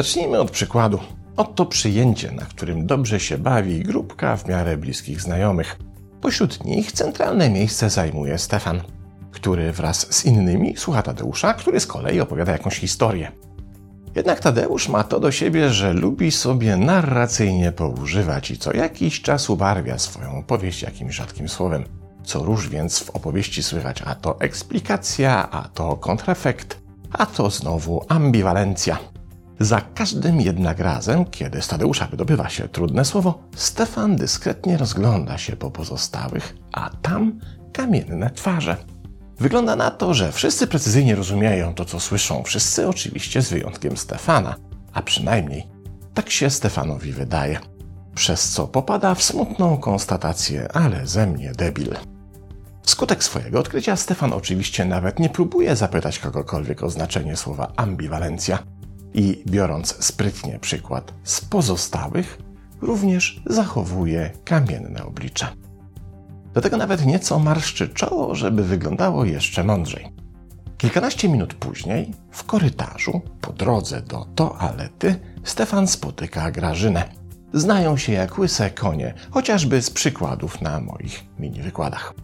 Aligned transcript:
Zacznijmy 0.00 0.40
od 0.40 0.50
przykładu. 0.50 0.98
Oto 1.36 1.66
przyjęcie, 1.66 2.32
na 2.32 2.42
którym 2.44 2.86
dobrze 2.86 3.20
się 3.20 3.38
bawi 3.38 3.82
grupka 3.82 4.36
w 4.36 4.48
miarę 4.48 4.76
bliskich 4.76 5.20
znajomych. 5.20 5.78
Pośród 6.20 6.64
nich 6.64 6.92
centralne 6.92 7.50
miejsce 7.50 7.90
zajmuje 7.90 8.38
Stefan, 8.38 8.80
który 9.30 9.72
wraz 9.72 10.14
z 10.14 10.24
innymi 10.24 10.76
słucha 10.76 11.02
Tadeusza, 11.02 11.54
który 11.54 11.80
z 11.80 11.86
kolei 11.86 12.20
opowiada 12.20 12.52
jakąś 12.52 12.78
historię. 12.78 13.32
Jednak 14.14 14.40
Tadeusz 14.40 14.88
ma 14.88 15.04
to 15.04 15.20
do 15.20 15.32
siebie, 15.32 15.70
że 15.70 15.92
lubi 15.92 16.30
sobie 16.30 16.76
narracyjnie 16.76 17.72
poużywać 17.72 18.50
i 18.50 18.58
co 18.58 18.76
jakiś 18.76 19.22
czas 19.22 19.50
ubarwia 19.50 19.98
swoją 19.98 20.38
opowieść 20.38 20.82
jakimś 20.82 21.14
rzadkim 21.14 21.48
słowem. 21.48 21.84
Co 22.24 22.44
róż 22.44 22.68
więc 22.68 22.98
w 22.98 23.10
opowieści 23.10 23.62
słychać, 23.62 24.02
a 24.06 24.14
to 24.14 24.40
eksplikacja, 24.40 25.50
a 25.50 25.68
to 25.68 25.96
kontrefekt, 25.96 26.80
a 27.12 27.26
to 27.26 27.50
znowu 27.50 28.04
ambiwalencja. 28.08 29.19
Za 29.60 29.80
każdym 29.80 30.40
jednak 30.40 30.78
razem, 30.78 31.24
kiedy 31.24 31.62
z 31.62 31.68
Tadeusza 31.68 32.06
wydobywa 32.06 32.48
się 32.48 32.68
trudne 32.68 33.04
słowo, 33.04 33.42
Stefan 33.56 34.16
dyskretnie 34.16 34.76
rozgląda 34.76 35.38
się 35.38 35.56
po 35.56 35.70
pozostałych, 35.70 36.56
a 36.72 36.90
tam 37.02 37.40
kamienne 37.72 38.30
twarze. 38.30 38.76
Wygląda 39.38 39.76
na 39.76 39.90
to, 39.90 40.14
że 40.14 40.32
wszyscy 40.32 40.66
precyzyjnie 40.66 41.14
rozumieją 41.14 41.74
to, 41.74 41.84
co 41.84 42.00
słyszą, 42.00 42.42
wszyscy 42.42 42.88
oczywiście 42.88 43.42
z 43.42 43.50
wyjątkiem 43.50 43.96
Stefana, 43.96 44.56
a 44.92 45.02
przynajmniej 45.02 45.66
tak 46.14 46.30
się 46.30 46.50
Stefanowi 46.50 47.12
wydaje, 47.12 47.58
przez 48.14 48.50
co 48.50 48.66
popada 48.66 49.14
w 49.14 49.22
smutną 49.22 49.76
konstatację, 49.76 50.72
ale 50.72 51.06
ze 51.06 51.26
mnie 51.26 51.52
debil. 51.52 51.96
Wskutek 52.82 53.24
swojego 53.24 53.60
odkrycia 53.60 53.96
Stefan 53.96 54.32
oczywiście 54.32 54.84
nawet 54.84 55.18
nie 55.18 55.28
próbuje 55.28 55.76
zapytać 55.76 56.18
kogokolwiek 56.18 56.82
o 56.82 56.90
znaczenie 56.90 57.36
słowa 57.36 57.72
ambiwalencja 57.76 58.58
i 59.14 59.42
biorąc 59.46 60.04
sprytnie 60.04 60.58
przykład 60.58 61.14
z 61.24 61.40
pozostałych, 61.40 62.38
również 62.80 63.42
zachowuje 63.46 64.30
kamienne 64.44 65.04
oblicze. 65.04 65.46
Do 66.54 66.60
tego 66.60 66.76
nawet 66.76 67.06
nieco 67.06 67.38
marszczy 67.38 67.88
czoło, 67.88 68.34
żeby 68.34 68.64
wyglądało 68.64 69.24
jeszcze 69.24 69.64
mądrzej. 69.64 70.12
Kilkanaście 70.78 71.28
minut 71.28 71.54
później, 71.54 72.14
w 72.30 72.44
korytarzu, 72.44 73.20
po 73.40 73.52
drodze 73.52 74.02
do 74.02 74.26
toalety, 74.34 75.20
Stefan 75.44 75.86
spotyka 75.86 76.50
Grażynę. 76.50 77.08
Znają 77.52 77.96
się 77.96 78.12
jak 78.12 78.38
łyse 78.38 78.70
konie, 78.70 79.14
chociażby 79.30 79.82
z 79.82 79.90
przykładów 79.90 80.60
na 80.60 80.80
moich 80.80 81.24
mini 81.38 81.62
wykładach. 81.62 82.14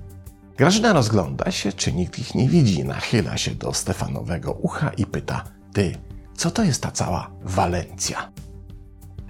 Grażyna 0.57 0.93
rozgląda 0.93 1.51
się, 1.51 1.73
czy 1.73 1.93
nikt 1.93 2.19
ich 2.19 2.35
nie 2.35 2.49
widzi, 2.49 2.85
nachyla 2.85 3.37
się 3.37 3.51
do 3.51 3.73
Stefanowego 3.73 4.53
ucha 4.53 4.91
i 4.91 5.07
pyta: 5.07 5.45
Ty, 5.73 5.95
co 6.37 6.51
to 6.51 6.65
jest 6.65 6.83
ta 6.83 6.91
cała 6.91 7.31
Walencja? 7.43 8.33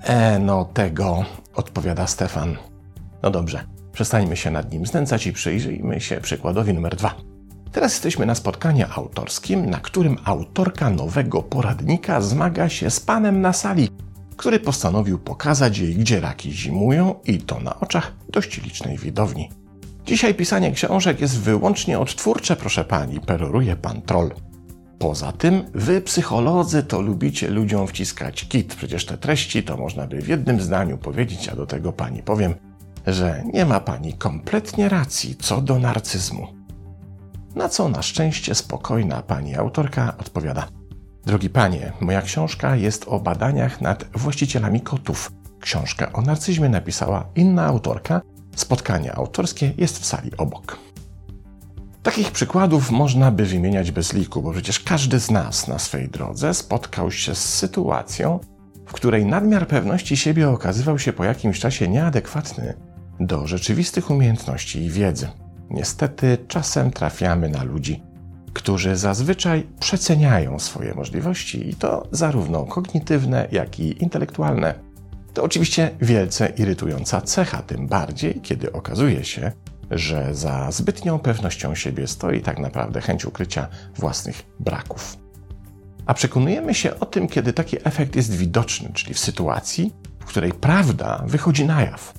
E, 0.02 0.38
no 0.38 0.64
tego, 0.64 1.24
odpowiada 1.54 2.06
Stefan. 2.06 2.56
No 3.22 3.30
dobrze, 3.30 3.64
przestańmy 3.92 4.36
się 4.36 4.50
nad 4.50 4.72
nim 4.72 4.86
znęcać 4.86 5.27
i 5.27 5.32
przyjrzyjmy 5.32 6.00
się 6.00 6.20
przykładowi 6.20 6.74
numer 6.74 6.96
dwa. 6.96 7.14
Teraz 7.72 7.92
jesteśmy 7.92 8.27
na 8.27 8.34
spotkaniu 8.34 8.86
autorskim, 8.96 9.70
na 9.70 9.80
którym 9.80 10.16
autorka 10.24 10.90
nowego 10.90 11.42
poradnika 11.42 12.20
zmaga 12.20 12.68
się 12.68 12.90
z 12.90 13.00
panem 13.00 13.40
na 13.40 13.52
sali, 13.52 13.88
który 14.36 14.60
postanowił 14.60 15.18
pokazać 15.18 15.78
jej, 15.78 15.94
gdzie 15.94 16.20
raki 16.20 16.52
zimują 16.52 17.14
i 17.24 17.38
to 17.38 17.60
na 17.60 17.80
oczach 17.80 18.12
dość 18.28 18.62
licznej 18.62 18.98
widowni. 18.98 19.50
Dzisiaj 20.06 20.34
pisanie 20.34 20.72
książek 20.72 21.20
jest 21.20 21.40
wyłącznie 21.40 21.98
odtwórcze, 21.98 22.56
proszę 22.56 22.84
pani, 22.84 23.20
peroruje 23.20 23.77
pan 23.77 24.02
troll. 24.02 24.30
Poza 24.98 25.33
tym, 25.33 25.64
wy, 25.75 26.00
psycholodzy, 26.00 26.83
to 26.83 27.01
lubicie 27.01 27.51
ludziom 27.51 27.86
wciskać 27.86 28.48
kit. 28.48 28.74
Przecież 28.74 29.07
te 29.07 29.18
treści 29.18 29.62
to 29.62 29.77
można 29.77 30.07
by 30.07 30.23
w 30.23 30.29
jednym 30.29 30.61
zdaniu 30.61 30.98
powiedzieć, 30.98 31.48
a 31.48 31.57
do 31.57 31.67
tego 31.67 31.92
pani 31.92 32.23
powiem, 32.23 32.55
że 33.07 33.45
nie 33.52 33.64
ma 33.64 33.80
pani 33.80 34.12
kompletnie 34.12 34.89
racji 34.89 35.36
co 35.36 35.61
do 35.61 35.79
narcyzmu. 35.79 36.46
Na 37.55 37.68
co 37.68 37.89
na 37.89 38.02
szczęście 38.02 38.55
spokojna 38.55 39.23
pani 39.23 39.57
autorka 39.57 40.14
odpowiada: 40.18 40.68
Drogi 41.27 41.51
panie, 41.51 41.92
moja 42.01 42.23
książka 42.23 42.77
jest 42.77 43.05
o 43.08 43.20
badaniach 43.20 43.80
nad 43.80 44.05
właścicielami 44.14 44.80
kotów. 44.80 45.33
Książkę 45.61 46.13
o 46.13 46.23
narcyzmie 46.23 46.68
napisała 46.68 47.24
inna 47.34 47.64
autorka, 47.67 48.20
Spotkanie 48.57 49.17
autorskie 49.17 49.73
jest 49.78 49.98
w 49.98 50.07
sali 50.07 50.30
obok. 50.36 50.78
Takich 52.06 52.30
przykładów 52.30 52.90
można 52.90 53.30
by 53.30 53.44
wymieniać 53.44 53.90
bez 53.90 54.12
liku, 54.12 54.42
bo 54.42 54.52
przecież 54.52 54.80
każdy 54.80 55.20
z 55.20 55.30
nas 55.30 55.68
na 55.68 55.78
swej 55.78 56.08
drodze 56.08 56.55
spotkał 56.55 57.11
się 57.11 57.34
z 57.34 57.55
sytuacją, 57.55 58.40
w 58.86 58.92
której 58.92 59.27
nadmiar 59.27 59.67
pewności 59.67 60.16
siebie 60.16 60.50
okazywał 60.50 60.98
się 60.98 61.12
po 61.12 61.24
jakimś 61.24 61.61
czasie 61.61 61.89
nieadekwatny 61.89 62.74
do 63.20 63.46
rzeczywistych 63.46 64.11
umiejętności 64.11 64.83
i 64.83 64.90
wiedzy. 64.90 65.28
Niestety 65.70 66.39
czasem 66.48 66.90
trafiamy 66.90 67.48
na 67.48 67.64
ludzi, 67.64 68.02
którzy 68.52 68.96
zazwyczaj 68.96 69.66
przeceniają 69.80 70.58
swoje 70.58 70.95
możliwości 70.95 71.68
i 71.68 71.74
to 71.74 72.08
zarówno 72.11 72.64
kognitywne, 72.64 73.48
jak 73.52 73.80
i 73.80 74.02
intelektualne. 74.02 74.74
To 75.34 75.42
oczywiście 75.42 75.90
wielce 76.00 76.48
irytująca 76.48 77.20
cecha, 77.20 77.62
tym 77.62 77.86
bardziej, 77.86 78.40
kiedy 78.40 78.72
okazuje 78.72 79.24
się, 79.24 79.52
że 79.91 80.35
za 80.35 80.70
zbytnią 80.70 81.19
pewnością 81.19 81.74
siebie 81.74 82.07
stoi 82.07 82.41
tak 82.41 82.58
naprawdę 82.58 83.01
chęć 83.01 83.24
ukrycia 83.24 83.69
własnych 83.97 84.42
braków. 84.61 85.17
A 86.07 86.14
przekonujemy 86.14 86.74
się 86.74 87.01
o 87.01 87.07
tym, 87.07 87.29
kiedy 87.29 87.52
taki 87.52 87.77
efekt 87.85 88.17
jest 88.17 88.35
widoczny, 88.35 88.91
czyli 88.95 89.14
w 89.14 89.19
sytuacji, 89.19 89.95
w 90.19 90.25
której 90.25 90.52
prawda 90.52 91.23
wychodzi 91.27 91.64
na 91.64 91.83
jaw. 91.83 92.14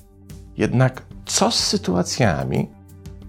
Jednak 0.56 1.02
co 1.26 1.50
z 1.50 1.64
sytuacjami, 1.64 2.68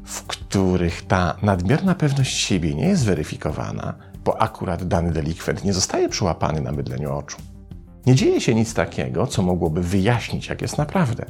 w 0.04 0.24
których 0.24 1.08
ta 1.08 1.36
nadmierna 1.42 1.96
pewność 1.96 2.38
siebie 2.38 2.76
nie 2.76 2.88
jest 2.88 3.06
weryfikowana, 3.06 3.94
bo 4.26 4.42
akurat 4.42 4.88
dany 4.88 5.12
delikwent 5.12 5.64
nie 5.64 5.74
zostaje 5.74 6.10
przyłapany 6.10 6.62
na 6.62 6.72
mydleniu 6.72 7.14
oczu? 7.14 7.38
Nie 8.06 8.16
dzieje 8.16 8.42
się 8.42 8.56
nic 8.56 8.74
takiego, 8.74 9.28
co 9.28 9.42
mogłoby 9.42 9.82
wyjaśnić, 9.82 10.48
jak 10.48 10.62
jest 10.62 10.78
naprawdę. 10.78 11.26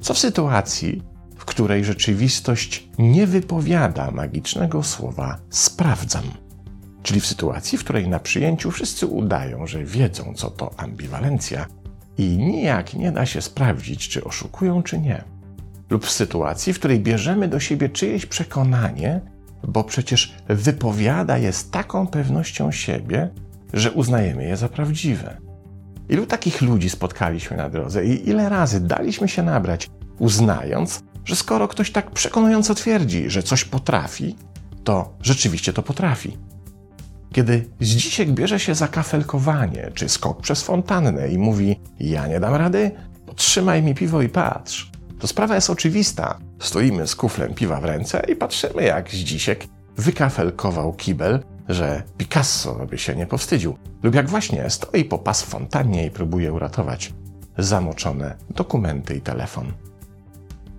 Co 0.00 0.14
w 0.14 0.18
sytuacji, 0.18 1.02
w 1.38 1.44
której 1.44 1.84
rzeczywistość 1.84 2.88
nie 2.98 3.26
wypowiada 3.26 4.10
magicznego 4.10 4.82
słowa 4.82 5.38
sprawdzam? 5.50 6.24
Czyli 7.02 7.20
w 7.20 7.26
sytuacji, 7.26 7.78
w 7.78 7.84
której 7.84 8.08
na 8.08 8.18
przyjęciu 8.18 8.70
wszyscy 8.70 9.06
udają, 9.06 9.66
że 9.66 9.84
wiedzą, 9.84 10.32
co 10.34 10.50
to 10.50 10.70
ambiwalencja 10.76 11.66
i 12.18 12.38
nijak 12.38 12.94
nie 12.94 13.12
da 13.12 13.26
się 13.26 13.42
sprawdzić, 13.42 14.08
czy 14.08 14.24
oszukują, 14.24 14.82
czy 14.82 14.98
nie. 14.98 15.24
Lub 15.90 16.06
w 16.06 16.10
sytuacji, 16.10 16.72
w 16.72 16.78
której 16.78 17.00
bierzemy 17.00 17.48
do 17.48 17.60
siebie 17.60 17.88
czyjeś 17.88 18.26
przekonanie, 18.26 19.20
bo 19.68 19.84
przecież 19.84 20.34
wypowiada 20.48 21.38
je 21.38 21.52
z 21.52 21.70
taką 21.70 22.06
pewnością 22.06 22.72
siebie, 22.72 23.30
że 23.72 23.92
uznajemy 23.92 24.44
je 24.44 24.56
za 24.56 24.68
prawdziwe. 24.68 25.36
Ilu 26.08 26.26
takich 26.26 26.62
ludzi 26.62 26.90
spotkaliśmy 26.90 27.56
na 27.56 27.70
drodze 27.70 28.04
i 28.04 28.28
ile 28.28 28.48
razy 28.48 28.80
daliśmy 28.80 29.28
się 29.28 29.42
nabrać, 29.42 29.90
uznając, 30.18 31.02
że 31.28 31.36
skoro 31.36 31.68
ktoś 31.68 31.90
tak 31.90 32.10
przekonująco 32.10 32.74
twierdzi, 32.74 33.30
że 33.30 33.42
coś 33.42 33.64
potrafi, 33.64 34.36
to 34.84 35.14
rzeczywiście 35.22 35.72
to 35.72 35.82
potrafi. 35.82 36.36
Kiedy 37.32 37.68
Zdzisiek 37.80 38.30
bierze 38.30 38.60
się 38.60 38.74
za 38.74 38.88
kafelkowanie 38.88 39.90
czy 39.94 40.08
skok 40.08 40.42
przez 40.42 40.62
fontannę 40.62 41.28
i 41.28 41.38
mówi: 41.38 41.80
Ja 42.00 42.26
nie 42.26 42.40
dam 42.40 42.54
rady, 42.54 42.90
trzymaj 43.36 43.82
mi 43.82 43.94
piwo 43.94 44.22
i 44.22 44.28
patrz, 44.28 44.90
to 45.18 45.26
sprawa 45.26 45.54
jest 45.54 45.70
oczywista. 45.70 46.38
Stoimy 46.58 47.06
z 47.06 47.16
kuflem 47.16 47.54
piwa 47.54 47.80
w 47.80 47.84
ręce 47.84 48.22
i 48.28 48.36
patrzymy, 48.36 48.82
jak 48.82 49.10
Zdzisiek 49.10 49.66
wykafelkował 49.96 50.92
kibel 50.92 51.42
że 51.68 52.02
Picasso 52.18 52.86
by 52.90 52.98
się 52.98 53.16
nie 53.16 53.26
powstydził, 53.26 53.78
lub 54.02 54.14
jak 54.14 54.28
właśnie 54.28 54.70
stoi 54.70 55.04
po 55.04 55.18
pas 55.18 55.42
w 55.42 55.46
fontannie 55.46 56.06
i 56.06 56.10
próbuje 56.10 56.52
uratować 56.52 57.12
zamoczone 57.58 58.36
dokumenty 58.50 59.16
i 59.16 59.20
telefon. 59.20 59.72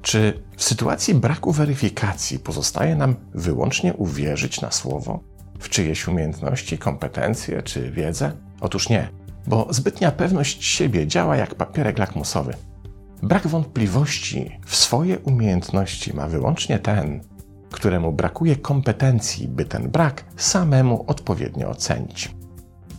Czy 0.09 0.43
w 0.57 0.63
sytuacji 0.63 1.13
braku 1.13 1.51
weryfikacji 1.51 2.39
pozostaje 2.39 2.95
nam 2.95 3.15
wyłącznie 3.33 3.93
uwierzyć 3.93 4.61
na 4.61 4.71
słowo 4.71 5.19
w 5.59 5.69
czyjeś 5.69 6.07
umiejętności, 6.07 6.77
kompetencje 6.77 7.63
czy 7.63 7.91
wiedzę? 7.91 8.31
Otóż 8.61 8.89
nie, 8.89 9.09
bo 9.47 9.67
zbytnia 9.69 10.11
pewność 10.11 10.65
siebie 10.65 11.07
działa 11.07 11.35
jak 11.35 11.55
papierek 11.55 11.97
lakmusowy. 11.97 12.53
Brak 13.23 13.47
wątpliwości 13.47 14.59
w 14.65 14.75
swoje 14.75 15.19
umiejętności 15.19 16.13
ma 16.13 16.27
wyłącznie 16.27 16.79
ten, 16.79 17.21
któremu 17.71 18.11
brakuje 18.13 18.55
kompetencji, 18.55 19.47
by 19.47 19.65
ten 19.65 19.89
brak 19.89 20.23
samemu 20.37 21.03
odpowiednio 21.07 21.69
ocenić. 21.69 22.35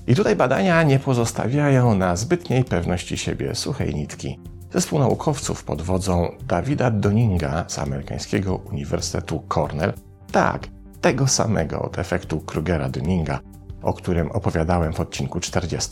I 0.07 0.15
tutaj 0.15 0.37
badania 0.37 0.83
nie 0.83 0.99
pozostawiają 0.99 1.95
na 1.95 2.17
zbytniej 2.17 2.65
pewności 2.65 3.17
siebie 3.17 3.55
suchej 3.55 3.95
nitki. 3.95 4.39
Zespół 4.73 4.99
naukowców 4.99 5.65
pod 5.65 5.83
wodzą 5.83 6.33
Davida 6.47 6.91
Doninga 6.91 7.65
z 7.69 7.79
amerykańskiego 7.79 8.57
Uniwersytetu 8.57 9.43
Cornell, 9.49 9.93
tak, 10.33 10.69
tego 11.01 11.27
samego 11.27 11.83
od 11.83 11.99
efektu 11.99 12.43
Krugera-Doninga, 12.47 13.39
o 13.83 13.93
którym 13.93 14.31
opowiadałem 14.31 14.93
w 14.93 15.01
odcinku 15.01 15.41
40, 15.41 15.91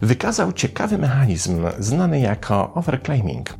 wykazał 0.00 0.52
ciekawy 0.52 0.98
mechanizm 0.98 1.66
znany 1.78 2.20
jako 2.20 2.74
overclaiming, 2.74 3.54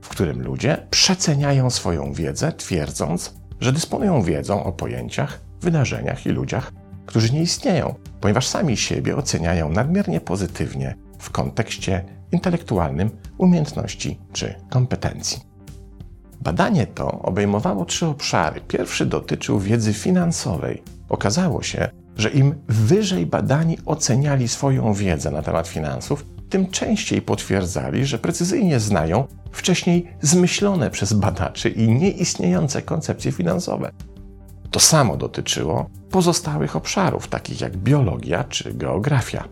w 0.00 0.08
którym 0.08 0.42
ludzie 0.42 0.86
przeceniają 0.90 1.70
swoją 1.70 2.12
wiedzę, 2.12 2.52
twierdząc, 2.52 3.34
że 3.60 3.72
dysponują 3.72 4.22
wiedzą 4.22 4.64
o 4.64 4.72
pojęciach, 4.72 5.40
wydarzeniach 5.60 6.26
i 6.26 6.28
ludziach, 6.28 6.72
którzy 7.06 7.32
nie 7.32 7.42
istnieją, 7.42 7.94
ponieważ 8.20 8.46
sami 8.46 8.76
siebie 8.76 9.16
oceniają 9.16 9.68
nadmiernie 9.68 10.20
pozytywnie 10.20 10.94
w 11.18 11.30
kontekście 11.30 12.04
intelektualnym 12.34 13.10
umiejętności 13.38 14.18
czy 14.32 14.54
kompetencji. 14.70 15.54
Badanie 16.40 16.86
to 16.86 17.22
obejmowało 17.22 17.84
trzy 17.84 18.06
obszary. 18.06 18.60
Pierwszy 18.60 19.06
dotyczył 19.06 19.58
wiedzy 19.58 19.92
finansowej. 19.92 20.82
Okazało 21.08 21.62
się, 21.62 21.88
że 22.16 22.30
im 22.30 22.54
wyżej 22.68 23.26
badani 23.26 23.78
oceniali 23.86 24.48
swoją 24.48 24.92
wiedzę 24.92 25.30
na 25.30 25.42
temat 25.42 25.68
finansów, 25.68 26.26
tym 26.50 26.70
częściej 26.70 27.22
potwierdzali, 27.22 28.06
że 28.06 28.18
precyzyjnie 28.18 28.80
znają 28.80 29.26
wcześniej 29.52 30.06
zmyślone 30.20 30.90
przez 30.90 31.12
badaczy 31.12 31.68
i 31.68 31.88
nieistniejące 31.88 32.82
koncepcje 32.82 33.32
finansowe. 33.32 33.90
To 34.70 34.80
samo 34.80 35.16
dotyczyło 35.16 35.90
pozostałych 36.10 36.76
obszarów, 36.76 37.28
takich 37.28 37.60
jak 37.60 37.76
biologia 37.76 38.44
czy 38.44 38.74
geografia. 38.74 39.44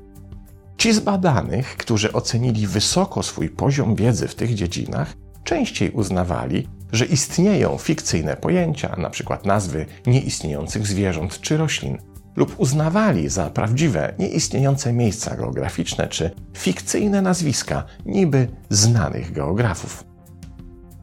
Ci 0.82 0.92
z 0.92 1.00
badanych, 1.00 1.76
którzy 1.76 2.12
ocenili 2.12 2.66
wysoko 2.66 3.22
swój 3.22 3.48
poziom 3.48 3.94
wiedzy 3.94 4.28
w 4.28 4.34
tych 4.34 4.54
dziedzinach, 4.54 5.14
częściej 5.44 5.90
uznawali, 5.90 6.68
że 6.92 7.04
istnieją 7.04 7.78
fikcyjne 7.78 8.36
pojęcia, 8.36 8.94
np. 8.96 9.38
nazwy 9.44 9.86
nieistniejących 10.06 10.86
zwierząt 10.86 11.40
czy 11.40 11.56
roślin, 11.56 11.98
lub 12.36 12.54
uznawali 12.60 13.28
za 13.28 13.50
prawdziwe 13.50 14.14
nieistniejące 14.18 14.92
miejsca 14.92 15.36
geograficzne 15.36 16.08
czy 16.08 16.30
fikcyjne 16.56 17.22
nazwiska 17.22 17.84
niby 18.06 18.48
znanych 18.70 19.32
geografów. 19.32 20.04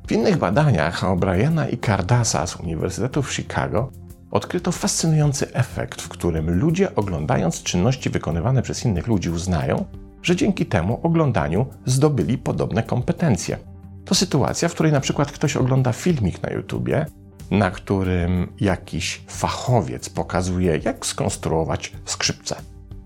W 0.07 0.11
innych 0.11 0.37
badaniach 0.37 1.03
O'Briena 1.03 1.73
i 1.73 1.77
Cardasa 1.77 2.47
z 2.47 2.55
Uniwersytetu 2.55 3.23
w 3.23 3.33
Chicago 3.33 3.91
odkryto 4.31 4.71
fascynujący 4.71 5.53
efekt, 5.53 6.01
w 6.01 6.09
którym 6.09 6.59
ludzie 6.59 6.95
oglądając 6.95 7.63
czynności 7.63 8.09
wykonywane 8.09 8.61
przez 8.61 8.85
innych 8.85 9.07
ludzi 9.07 9.29
uznają, 9.29 9.85
że 10.23 10.35
dzięki 10.35 10.65
temu 10.65 10.99
oglądaniu 11.03 11.65
zdobyli 11.85 12.37
podobne 12.37 12.83
kompetencje. 12.83 13.57
To 14.05 14.15
sytuacja, 14.15 14.69
w 14.69 14.73
której 14.73 14.91
na 14.91 14.99
przykład 14.99 15.31
ktoś 15.31 15.55
ogląda 15.55 15.93
filmik 15.93 16.43
na 16.43 16.49
YouTubie, 16.49 17.05
na 17.51 17.71
którym 17.71 18.53
jakiś 18.59 19.21
fachowiec 19.27 20.09
pokazuje, 20.09 20.79
jak 20.85 21.05
skonstruować 21.05 21.93
skrzypce 22.05 22.55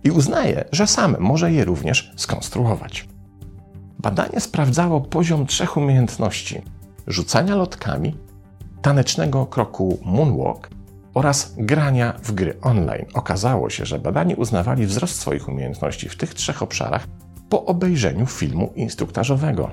i 0.04 0.12
uznaje, 0.12 0.66
że 0.72 0.88
sam 0.88 1.16
może 1.20 1.52
je 1.52 1.66
również 1.66 2.14
skonstruować. 2.16 3.08
Badanie 4.00 4.40
sprawdzało 4.40 5.02
poziom 5.02 5.46
trzech 5.46 5.78
umiejętności: 5.78 6.62
rzucania 7.08 7.56
lotkami, 7.56 8.18
tanecznego 8.82 9.46
kroku 9.46 10.00
moonwalk 10.06 10.70
oraz 11.14 11.54
grania 11.58 12.14
w 12.24 12.32
gry 12.32 12.58
online. 12.62 13.06
Okazało 13.14 13.70
się, 13.70 13.86
że 13.86 14.00
badani 14.00 14.36
uznawali 14.36 14.86
wzrost 14.86 15.20
swoich 15.20 15.48
umiejętności 15.48 16.10
w 16.10 16.18
tych 16.18 16.34
trzech 16.34 16.64
obszarach 16.64 17.08
po 17.50 17.66
obejrzeniu 17.66 18.26
filmu 18.26 18.74
instruktażowego. 18.76 19.72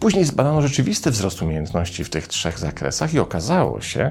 Później 0.00 0.24
zbadano 0.24 0.62
rzeczywisty 0.62 1.10
wzrost 1.10 1.42
umiejętności 1.42 2.04
w 2.04 2.10
tych 2.10 2.28
trzech 2.28 2.58
zakresach 2.58 3.14
i 3.14 3.18
okazało 3.18 3.80
się, 3.80 4.10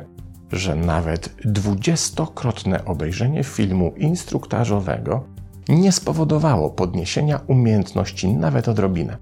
że 0.51 0.75
nawet 0.75 1.35
dwudziestokrotne 1.45 2.85
obejrzenie 2.85 3.43
filmu 3.43 3.93
instruktażowego 3.97 5.23
nie 5.69 5.91
spowodowało 5.91 6.69
podniesienia 6.69 7.39
umiejętności 7.47 8.33
nawet 8.33 8.67
odrobinę. 8.67 9.17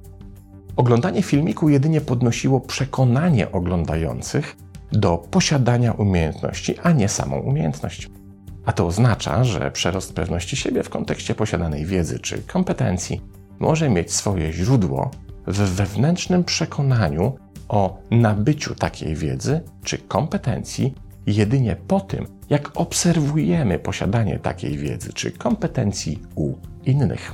Oglądanie 0.76 1.24
filmiku 1.24 1.70
jedynie 1.70 2.02
podnosiło 2.02 2.62
przekonanie 2.62 3.52
oglądających 3.52 4.56
do 4.92 5.18
posiadania 5.18 5.92
umiejętności, 5.92 6.80
a 6.84 6.92
nie 6.92 7.10
samą 7.10 7.40
umiejętność. 7.40 8.10
A 8.66 8.74
to 8.74 8.88
oznacza, 8.88 9.44
że 9.44 9.72
przerost 9.72 10.14
pewności 10.14 10.56
siebie 10.56 10.84
w 10.84 10.90
kontekście 10.90 11.36
posiadanej 11.36 11.86
wiedzy 11.86 12.20
czy 12.20 12.42
kompetencji 12.42 13.22
może 13.60 13.90
mieć 13.90 14.14
swoje 14.14 14.54
źródło 14.54 15.12
w 15.48 15.58
wewnętrznym 15.58 16.44
przekonaniu 16.44 17.38
o 17.70 18.00
nabyciu 18.12 18.76
takiej 18.76 19.16
wiedzy 19.16 19.62
czy 19.84 19.98
kompetencji 19.98 20.94
jedynie 21.28 21.76
po 21.88 22.00
tym, 22.00 22.28
jak 22.50 22.72
obserwujemy 22.76 23.80
posiadanie 23.80 24.40
takiej 24.40 24.78
wiedzy 24.78 25.14
czy 25.14 25.32
kompetencji 25.32 26.22
u 26.36 26.54
innych. 26.86 27.34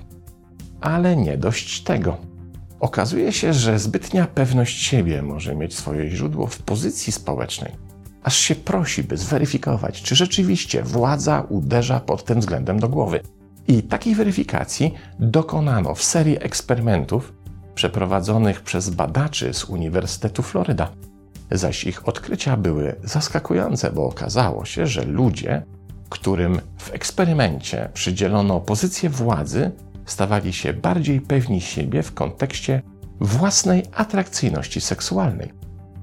Ale 0.81 1.15
nie 1.15 1.37
dość 1.37 1.83
tego. 1.83 2.32
Okazuje 2.83 3.31
się, 3.31 3.53
że 3.53 3.79
zbytnia 3.79 4.27
pewność 4.27 4.81
siebie 4.81 5.21
może 5.21 5.55
mieć 5.55 5.75
swoje 5.75 6.09
źródło 6.09 6.47
w 6.47 6.57
pozycji 6.57 7.13
społecznej, 7.13 7.71
aż 8.23 8.37
się 8.37 8.55
prosi, 8.55 9.03
by 9.03 9.17
zweryfikować, 9.17 10.01
czy 10.01 10.15
rzeczywiście 10.15 10.83
władza 10.83 11.45
uderza 11.49 11.99
pod 11.99 12.23
tym 12.23 12.39
względem 12.39 12.79
do 12.79 12.89
głowy. 12.89 13.19
I 13.67 13.83
takiej 13.83 14.15
weryfikacji 14.15 14.93
dokonano 15.19 15.95
w 15.95 16.03
serii 16.03 16.43
eksperymentów 16.43 17.33
przeprowadzonych 17.75 18.61
przez 18.61 18.89
badaczy 18.89 19.53
z 19.53 19.63
Uniwersytetu 19.63 20.43
Floryda. 20.43 20.91
Zaś 21.51 21.83
ich 21.83 22.07
odkrycia 22.07 22.57
były 22.57 22.95
zaskakujące, 23.03 23.91
bo 23.91 24.05
okazało 24.05 24.65
się, 24.65 24.87
że 24.87 25.05
ludzie, 25.05 25.63
którym 26.09 26.61
w 26.77 26.93
eksperymencie 26.93 27.89
przydzielono 27.93 28.59
pozycję 28.59 29.09
władzy, 29.09 29.71
stawali 30.05 30.53
się 30.53 30.73
bardziej 30.73 31.21
pewni 31.21 31.61
siebie 31.61 32.03
w 32.03 32.13
kontekście 32.13 32.81
własnej 33.19 33.83
atrakcyjności 33.95 34.81
seksualnej. 34.81 35.53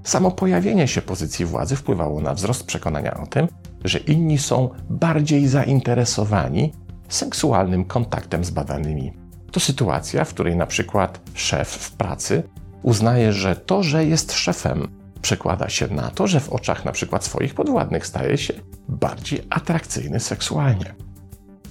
Samo 0.02 0.30
pojawienie 0.30 0.88
się 0.88 1.02
pozycji 1.02 1.44
władzy 1.44 1.76
wpływało 1.76 2.20
na 2.20 2.34
wzrost 2.34 2.66
przekonania 2.66 3.14
o 3.14 3.26
tym, 3.26 3.48
że 3.84 3.98
inni 3.98 4.38
są 4.38 4.68
bardziej 4.90 5.48
zainteresowani 5.48 6.72
seksualnym 7.08 7.84
kontaktem 7.84 8.44
z 8.44 8.50
badanymi. 8.50 9.12
To 9.52 9.60
sytuacja, 9.60 10.24
w 10.24 10.34
której 10.34 10.56
na 10.56 10.66
przykład 10.66 11.20
szef 11.34 11.68
w 11.68 11.92
pracy 11.92 12.42
uznaje, 12.82 13.32
że 13.32 13.56
to, 13.56 13.82
że 13.82 14.04
jest 14.04 14.32
szefem, 14.32 14.88
przekłada 15.22 15.68
się 15.68 15.88
na 15.88 16.10
to, 16.10 16.26
że 16.26 16.40
w 16.40 16.52
oczach 16.52 16.84
na 16.84 16.92
przykład 16.92 17.24
swoich 17.24 17.54
podwładnych 17.54 18.06
staje 18.06 18.38
się 18.38 18.54
bardziej 18.88 19.40
atrakcyjny 19.50 20.20
seksualnie. 20.20 20.94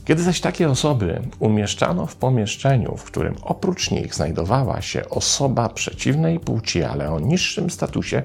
Kiedy 0.09 0.23
zaś 0.23 0.41
takie 0.41 0.69
osoby 0.69 1.21
umieszczano 1.39 2.05
w 2.05 2.15
pomieszczeniu, 2.15 2.97
w 2.97 3.03
którym 3.03 3.35
oprócz 3.41 3.91
nich 3.91 4.15
znajdowała 4.15 4.81
się 4.81 5.09
osoba 5.09 5.69
przeciwnej 5.69 6.39
płci, 6.39 6.83
ale 6.83 7.11
o 7.11 7.19
niższym 7.19 7.69
statusie, 7.69 8.23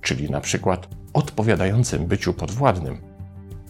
czyli 0.00 0.30
na 0.30 0.40
przykład 0.40 0.88
odpowiadającym 1.12 2.06
byciu 2.06 2.34
podwładnym, 2.34 2.98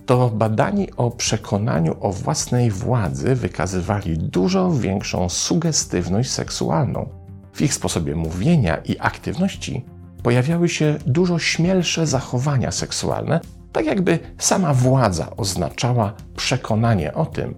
to 0.06 0.30
badani 0.30 0.88
o 0.97 1.11
przekonaniu 1.11 1.97
o 2.00 2.12
własnej 2.12 2.71
władzy 2.71 3.35
wykazywali 3.35 4.18
dużo 4.18 4.71
większą 4.71 5.28
sugestywność 5.28 6.30
seksualną. 6.30 7.09
W 7.52 7.62
ich 7.62 7.75
sposobie 7.75 8.14
mówienia 8.16 8.76
i 8.76 8.99
aktywności 8.99 9.85
pojawiały 10.23 10.68
się 10.68 10.99
dużo 11.06 11.38
śmielsze 11.38 12.06
zachowania 12.06 12.71
seksualne, 12.71 13.40
tak 13.75 13.87
jakby 13.87 14.19
sama 14.38 14.75
władza 14.75 15.37
oznaczała 15.37 16.12
przekonanie 16.37 17.14
o 17.14 17.26
tym, 17.26 17.54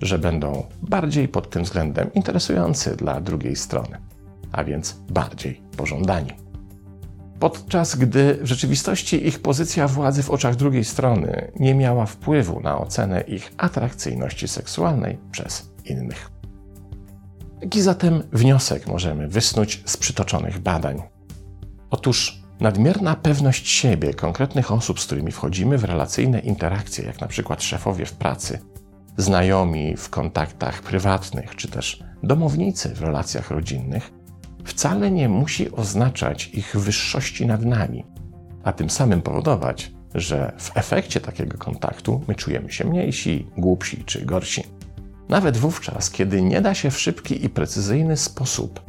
że 0.00 0.18
będą 0.18 0.66
bardziej 0.82 1.28
pod 1.28 1.50
tym 1.50 1.64
względem 1.64 2.12
interesujący 2.14 2.96
dla 2.96 3.20
drugiej 3.20 3.56
strony, 3.56 3.98
a 4.52 4.64
więc 4.64 4.96
bardziej 5.10 5.62
pożądani. 5.76 6.30
Podczas 7.40 7.96
gdy 7.96 8.38
w 8.42 8.46
rzeczywistości 8.46 9.26
ich 9.26 9.38
pozycja 9.38 9.88
władzy 9.88 10.22
w 10.22 10.30
oczach 10.30 10.56
drugiej 10.56 10.84
strony 10.84 11.52
nie 11.60 11.74
miała 11.74 12.06
wpływu 12.06 12.60
na 12.60 12.78
ocenę 12.78 13.20
ich 13.20 13.52
atrakcyjności 13.58 14.48
seksualnej 14.48 15.18
przez 15.30 15.70
innych. 15.84 16.30
Jaki 17.62 17.82
zatem 17.82 18.22
wniosek 18.32 18.86
możemy 18.86 19.28
wysnuć 19.28 19.82
z 19.86 19.96
przytoczonych 19.96 20.58
badań? 20.58 21.02
Otóż 21.90 22.45
Nadmierna 22.60 23.14
pewność 23.14 23.68
siebie 23.68 24.14
konkretnych 24.14 24.72
osób, 24.72 25.00
z 25.00 25.06
którymi 25.06 25.32
wchodzimy 25.32 25.78
w 25.78 25.84
relacyjne 25.84 26.38
interakcje, 26.38 27.04
jak 27.04 27.20
na 27.20 27.26
przykład 27.26 27.62
szefowie 27.62 28.06
w 28.06 28.12
pracy, 28.12 28.58
znajomi 29.16 29.96
w 29.96 30.10
kontaktach 30.10 30.82
prywatnych, 30.82 31.56
czy 31.56 31.68
też 31.68 32.02
domownicy 32.22 32.94
w 32.94 33.00
relacjach 33.00 33.50
rodzinnych, 33.50 34.12
wcale 34.64 35.10
nie 35.10 35.28
musi 35.28 35.72
oznaczać 35.72 36.48
ich 36.48 36.76
wyższości 36.76 37.46
nad 37.46 37.64
nami, 37.64 38.04
a 38.64 38.72
tym 38.72 38.90
samym 38.90 39.22
powodować, 39.22 39.92
że 40.14 40.52
w 40.58 40.76
efekcie 40.76 41.20
takiego 41.20 41.58
kontaktu 41.58 42.24
my 42.28 42.34
czujemy 42.34 42.72
się 42.72 42.84
mniejsi, 42.84 43.46
głupsi 43.56 44.04
czy 44.04 44.24
gorsi. 44.24 44.64
Nawet 45.28 45.56
wówczas, 45.56 46.10
kiedy 46.10 46.42
nie 46.42 46.60
da 46.60 46.74
się 46.74 46.90
w 46.90 47.00
szybki 47.00 47.44
i 47.44 47.48
precyzyjny 47.48 48.16
sposób 48.16 48.80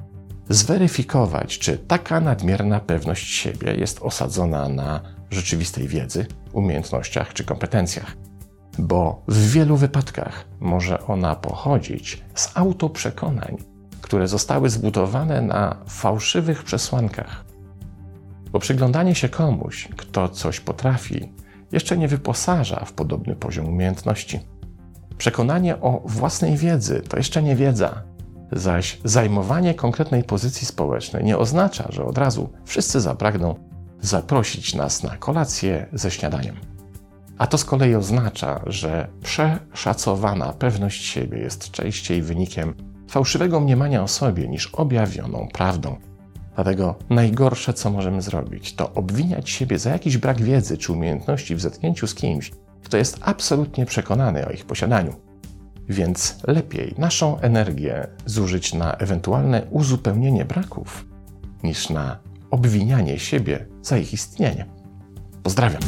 zweryfikować, 0.50 1.60
czy 1.60 1.78
taka 1.78 2.20
nadmierna 2.20 2.80
pewność 2.80 3.36
siebie 3.36 3.76
jest 3.76 4.00
osadzona 4.02 4.70
na 4.70 5.02
rzeczywistej 5.30 5.88
wiedzy, 5.88 6.26
umiejętnościach 6.54 7.34
czy 7.34 7.44
kompetencjach. 7.44 8.16
Bo 8.80 9.22
w 9.28 9.52
wielu 9.52 9.78
wypadkach 9.78 10.46
może 10.60 11.08
ona 11.08 11.36
pochodzić 11.36 12.24
z 12.36 12.58
autoprzekonań, 12.58 13.58
które 14.02 14.28
zostały 14.28 14.70
zbudowane 14.70 15.42
na 15.42 15.78
fałszywych 15.88 16.64
przesłankach. 16.64 17.46
Bo 18.52 18.60
przyglądanie 18.60 19.16
się 19.16 19.30
komuś, 19.30 19.88
kto 19.98 20.30
coś 20.30 20.60
potrafi, 20.60 21.34
jeszcze 21.72 21.98
nie 21.98 22.08
wyposaża 22.08 22.86
w 22.86 22.94
podobny 22.94 23.36
poziom 23.36 23.68
umiejętności. 23.68 24.40
Przekonanie 25.18 25.82
o 25.82 26.02
własnej 26.06 26.58
wiedzy 26.58 27.02
to 27.10 27.18
jeszcze 27.18 27.44
nie 27.44 27.56
wiedza, 27.56 28.04
zaś 28.52 29.00
zajmowanie 29.04 29.74
konkretnej 29.74 30.24
pozycji 30.24 30.68
społecznej 30.68 31.24
nie 31.24 31.38
oznacza, 31.38 31.88
że 31.90 32.06
od 32.06 32.18
razu 32.18 32.50
wszyscy 32.66 33.02
zapragną 33.02 33.56
zaprosić 34.02 34.76
nas 34.76 35.04
na 35.04 35.18
kolację 35.18 35.88
ze 35.94 36.12
śniadaniem. 36.12 36.56
A 37.38 37.48
to 37.48 37.58
z 37.58 37.66
kolei 37.66 37.96
oznacza, 37.96 38.62
że 38.66 39.08
przeszacowana 39.24 40.54
pewność 40.54 41.06
siebie 41.06 41.38
jest 41.38 41.72
częściej 41.72 42.22
wynikiem 42.22 42.74
fałszywego 43.10 43.60
mniemania 43.60 44.04
o 44.04 44.08
sobie 44.08 44.48
niż 44.48 44.68
objawioną 44.68 45.48
prawdą. 45.54 45.96
Dlatego 46.56 46.96
najgorsze, 47.10 47.74
co 47.74 47.92
możemy 47.92 48.22
zrobić, 48.22 48.76
to 48.76 48.94
obwiniać 48.94 49.50
siebie 49.50 49.80
za 49.80 49.90
jakiś 49.90 50.18
brak 50.18 50.42
wiedzy 50.42 50.78
czy 50.78 50.94
umiejętności 50.94 51.56
w 51.56 51.62
zetknięciu 51.62 52.08
z 52.08 52.16
kimś, 52.16 52.52
kto 52.84 52.98
jest 52.98 53.20
absolutnie 53.22 53.86
przekonany 53.86 54.48
o 54.48 54.52
ich 54.52 54.66
posiadaniu. 54.66 55.27
Więc 55.90 56.38
lepiej 56.48 56.96
naszą 56.98 57.40
energię 57.40 58.08
zużyć 58.26 58.74
na 58.74 58.94
ewentualne 58.94 59.68
uzupełnienie 59.70 60.46
braków, 60.46 61.06
niż 61.64 61.90
na 61.90 62.20
obwinianie 62.52 63.20
siebie 63.20 63.66
za 63.82 63.98
ich 63.98 64.14
istnienie. 64.14 64.66
Pozdrawiam. 65.44 65.82